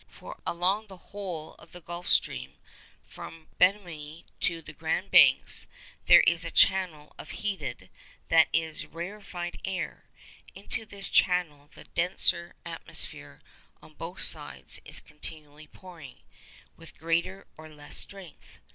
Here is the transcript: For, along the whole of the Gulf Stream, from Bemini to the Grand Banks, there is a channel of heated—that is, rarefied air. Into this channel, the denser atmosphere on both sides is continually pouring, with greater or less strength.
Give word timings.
For, 0.07 0.41
along 0.47 0.87
the 0.87 0.97
whole 0.97 1.53
of 1.59 1.73
the 1.73 1.79
Gulf 1.79 2.09
Stream, 2.09 2.53
from 3.05 3.49
Bemini 3.59 4.23
to 4.39 4.59
the 4.63 4.73
Grand 4.73 5.11
Banks, 5.11 5.67
there 6.07 6.21
is 6.21 6.43
a 6.43 6.49
channel 6.49 7.13
of 7.19 7.29
heated—that 7.29 8.47
is, 8.51 8.87
rarefied 8.87 9.61
air. 9.63 10.05
Into 10.55 10.87
this 10.87 11.07
channel, 11.07 11.69
the 11.75 11.83
denser 11.83 12.55
atmosphere 12.65 13.43
on 13.83 13.93
both 13.93 14.23
sides 14.23 14.79
is 14.83 14.99
continually 15.01 15.67
pouring, 15.67 16.23
with 16.75 16.97
greater 16.97 17.45
or 17.55 17.69
less 17.69 17.99
strength. 17.99 18.57